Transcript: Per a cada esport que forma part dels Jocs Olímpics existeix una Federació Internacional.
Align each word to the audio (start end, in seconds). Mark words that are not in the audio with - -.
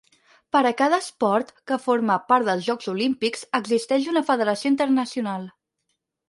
Per 0.55 0.59
a 0.67 0.69
cada 0.77 0.97
esport 1.03 1.51
que 1.71 1.77
forma 1.83 2.15
part 2.31 2.47
dels 2.47 2.63
Jocs 2.69 2.89
Olímpics 2.95 3.45
existeix 3.61 4.09
una 4.15 4.25
Federació 4.31 4.73
Internacional. 4.75 5.47